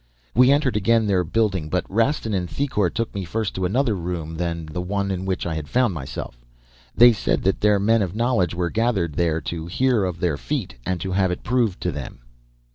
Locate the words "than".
4.37-4.65